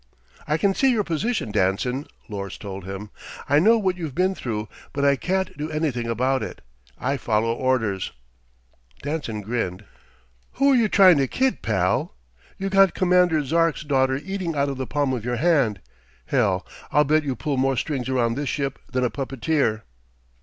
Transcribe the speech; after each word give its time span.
"I 0.47 0.57
can 0.57 0.73
see 0.73 0.89
your 0.89 1.03
position, 1.03 1.51
Danson," 1.51 2.07
Lors 2.27 2.57
told 2.57 2.85
him. 2.85 3.11
"I 3.47 3.59
know 3.59 3.77
what 3.77 3.97
you've 3.97 4.15
been 4.15 4.33
through, 4.33 4.67
but 4.93 5.05
I 5.05 5.15
can't 5.15 5.55
do 5.55 5.69
anything 5.69 6.07
about 6.07 6.41
it. 6.41 6.61
I 6.97 7.17
follow 7.17 7.53
orders." 7.53 8.11
Danson 9.03 9.41
grinned. 9.41 9.85
"Who're 10.53 10.73
you 10.73 10.89
trying 10.89 11.17
to 11.17 11.27
kid, 11.27 11.61
pal. 11.61 12.15
You 12.57 12.67
got 12.69 12.95
Commander 12.95 13.43
Zark's 13.45 13.83
daughter 13.83 14.15
eating 14.15 14.55
out 14.55 14.69
of 14.69 14.77
the 14.77 14.87
palm 14.87 15.13
of 15.13 15.23
your 15.23 15.35
hand. 15.37 15.79
Hell, 16.25 16.65
I'll 16.91 17.03
bet 17.03 17.23
you 17.23 17.35
pull 17.35 17.57
more 17.57 17.77
strings 17.77 18.09
around 18.09 18.33
this 18.33 18.49
ship 18.49 18.79
than 18.91 19.03
a 19.03 19.11
puppeteer." 19.11 19.83